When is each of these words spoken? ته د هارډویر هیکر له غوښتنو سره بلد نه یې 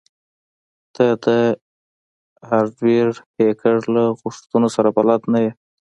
ته 0.95 1.05
د 1.25 1.27
هارډویر 2.49 3.09
هیکر 3.39 3.75
له 3.95 4.03
غوښتنو 4.19 4.67
سره 4.75 4.89
بلد 4.97 5.21
نه 5.33 5.39
یې 5.45 5.51